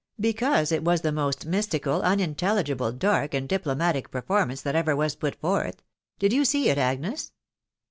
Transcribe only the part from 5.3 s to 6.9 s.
forth. Did yon seek,